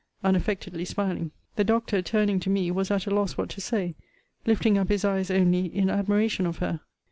[0.23, 1.29] Unaffectedly smiling.
[1.57, 3.93] The doctor, turning to me, was at a loss what to say,
[4.47, 6.81] lifting up his eyes only in admiration of her.